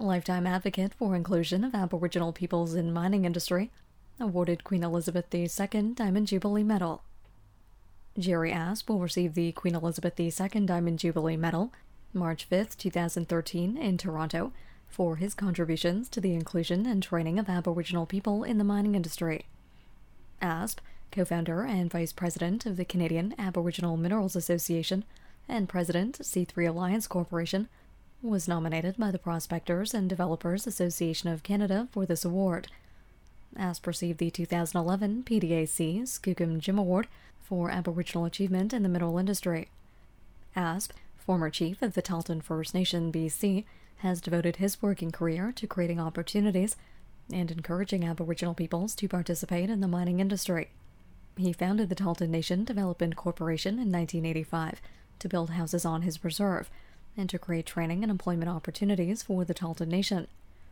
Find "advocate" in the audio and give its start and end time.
0.46-0.94